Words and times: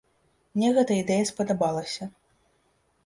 Мне 0.55 0.69
гэта 0.77 0.97
ідэя 1.03 1.27
спадабалася. 1.33 2.11